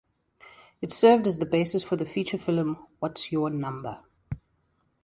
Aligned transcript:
It 0.81 0.91
served 0.91 1.27
as 1.27 1.37
the 1.37 1.45
basis 1.45 1.83
for 1.83 1.95
the 1.95 2.07
feature 2.07 2.39
film 2.39 2.87
What's 2.97 3.31
Your 3.31 3.51
Number? 3.51 3.99